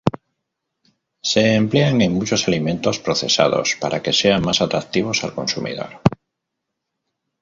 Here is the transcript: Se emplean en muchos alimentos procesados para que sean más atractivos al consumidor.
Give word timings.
Se 1.21 1.53
emplean 1.53 2.01
en 2.01 2.13
muchos 2.15 2.47
alimentos 2.47 2.97
procesados 2.97 3.77
para 3.79 4.01
que 4.01 4.13
sean 4.21 4.41
más 4.41 4.59
atractivos 4.63 5.23
al 5.23 5.35
consumidor. 5.35 6.01